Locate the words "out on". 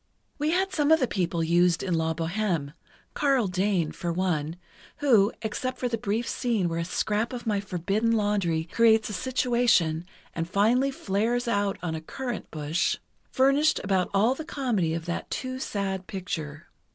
11.47-11.93